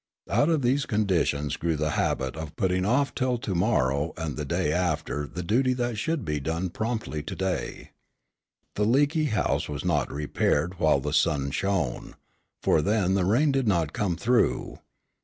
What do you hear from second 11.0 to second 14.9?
the sun shone, for then the rain did not come through.